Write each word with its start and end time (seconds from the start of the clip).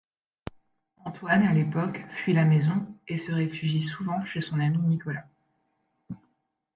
Antoine 1.05 1.43
à 1.43 1.53
l'époque 1.53 2.01
fuit 2.09 2.33
la 2.33 2.43
maison 2.43 2.87
et 3.07 3.19
se 3.19 3.31
réfugie 3.31 3.83
souvent 3.83 4.25
chez 4.25 4.41
son 4.41 4.59
ami 4.59 4.79
Nicolas. 4.79 5.27